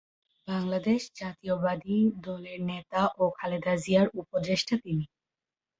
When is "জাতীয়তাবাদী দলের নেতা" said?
1.15-3.01